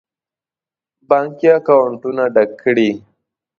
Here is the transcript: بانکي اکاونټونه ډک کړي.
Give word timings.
بانکي 1.09 1.47
اکاونټونه 1.57 2.23
ډک 2.33 2.49
کړي. 2.61 2.91